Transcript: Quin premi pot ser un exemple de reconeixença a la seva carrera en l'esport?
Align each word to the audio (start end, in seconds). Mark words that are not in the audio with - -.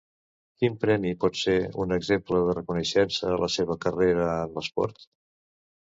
Quin 0.61 0.77
premi 0.85 1.11
pot 1.23 1.37
ser 1.41 1.57
un 1.83 1.93
exemple 1.99 2.41
de 2.47 2.57
reconeixença 2.61 3.29
a 3.35 3.39
la 3.45 3.53
seva 3.59 3.77
carrera 3.87 4.27
en 4.39 4.57
l'esport? 4.57 5.07